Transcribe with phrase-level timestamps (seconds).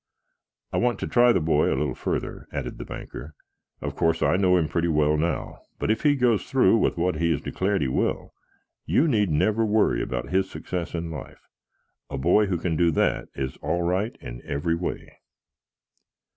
[0.73, 3.35] "I want to try the boy a little further," added the banker.
[3.83, 7.17] "Of course, I know him pretty well now, but if he goes through with what
[7.17, 8.33] he has declared he will,
[8.87, 11.45] you need never worry about his success in life.
[12.09, 15.19] A boy who can do that is all right in every way."